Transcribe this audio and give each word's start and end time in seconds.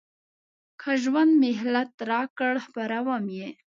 که 0.81 0.91
ژوند 1.03 1.31
مهلت 1.45 1.91
راکړ 2.11 2.53
خپروم 2.65 3.25
یې. 3.37 3.49